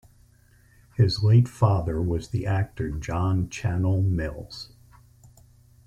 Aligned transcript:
His 0.95 1.21
late 1.21 1.47
father 1.47 2.01
was 2.01 2.29
the 2.29 2.47
actor 2.47 2.89
John 2.89 3.49
Channell 3.49 4.03
Mills. 4.03 4.71